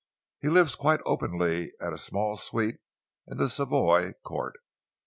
[0.39, 2.79] He lives quite openly at a small suite
[3.27, 4.55] in the Savoy Court.